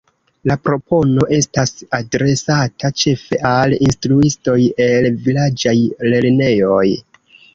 La 0.51 0.55
propono 0.67 1.25
estas 1.35 1.73
adresata 1.97 2.91
ĉefe 3.03 3.39
al 3.51 3.75
instruistoj 3.89 4.57
el 4.89 5.09
vilaĝaj 5.27 5.77
lernejoj. 6.15 6.89